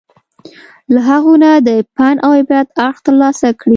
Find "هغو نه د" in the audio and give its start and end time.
1.09-1.69